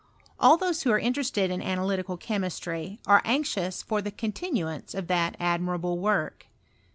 All 0.39 0.57
those 0.57 0.81
who 0.81 0.89
are 0.89 0.97
interested 0.97 1.51
in 1.51 1.61
analytical 1.61 2.17
chemistry 2.17 2.99
are 3.05 3.21
anxious 3.23 3.83
for 3.83 4.01
the 4.01 4.09
continuance 4.09 4.95
of 4.95 5.05
that 5.09 5.37
admirable 5.39 5.99
work. 5.99 6.47